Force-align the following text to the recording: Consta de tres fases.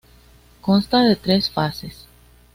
Consta 0.61 1.03
de 1.03 1.15
tres 1.15 1.51
fases. 1.51 2.07